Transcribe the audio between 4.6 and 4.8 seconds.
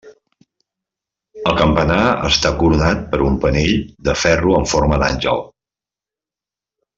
en